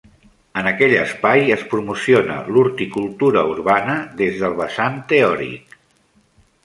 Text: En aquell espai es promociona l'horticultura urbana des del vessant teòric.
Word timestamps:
En 0.59 0.67
aquell 0.69 0.93
espai 1.01 1.51
es 1.55 1.65
promociona 1.73 2.39
l'horticultura 2.55 3.45
urbana 3.53 3.99
des 4.23 4.41
del 4.45 4.57
vessant 4.63 4.99
teòric. 5.13 5.81